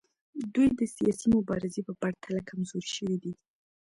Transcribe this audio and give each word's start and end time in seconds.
دوی 0.53 0.67
د 0.79 0.81
سیاسي 0.95 1.27
مبارزې 1.35 1.81
په 1.87 1.93
پرتله 2.01 2.41
کمزورې 2.49 2.89
شوي 2.95 3.17
دي 3.23 3.33